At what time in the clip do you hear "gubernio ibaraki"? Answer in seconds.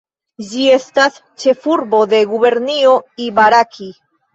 2.35-3.97